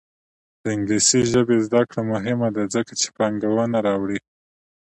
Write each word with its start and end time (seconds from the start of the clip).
د 0.61 0.63
انګلیسي 0.75 1.21
ژبې 1.31 1.57
زده 1.65 1.81
کړه 1.89 2.01
مهمه 2.11 2.49
ده 2.55 2.63
ځکه 2.75 2.93
چې 3.01 3.07
پانګونه 3.17 3.77
راوړي. 3.87 4.19